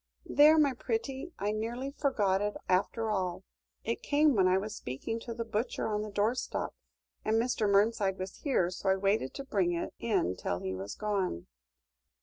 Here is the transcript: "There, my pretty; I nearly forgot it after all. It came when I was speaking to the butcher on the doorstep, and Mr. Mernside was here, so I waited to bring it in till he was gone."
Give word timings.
"There, 0.25 0.57
my 0.57 0.73
pretty; 0.73 1.31
I 1.37 1.51
nearly 1.51 1.91
forgot 1.91 2.41
it 2.41 2.57
after 2.67 3.11
all. 3.11 3.43
It 3.83 4.01
came 4.01 4.33
when 4.33 4.47
I 4.47 4.57
was 4.57 4.75
speaking 4.75 5.19
to 5.19 5.33
the 5.35 5.45
butcher 5.45 5.87
on 5.87 6.01
the 6.01 6.09
doorstep, 6.09 6.73
and 7.23 7.39
Mr. 7.39 7.69
Mernside 7.69 8.17
was 8.17 8.37
here, 8.37 8.71
so 8.71 8.89
I 8.89 8.95
waited 8.95 9.35
to 9.35 9.43
bring 9.43 9.73
it 9.73 9.93
in 9.99 10.35
till 10.35 10.57
he 10.57 10.73
was 10.73 10.95
gone." 10.95 11.45